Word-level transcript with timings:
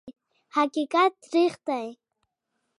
حقیقت 0.57 1.11
تریخ 1.31 1.53
دی. 1.67 1.87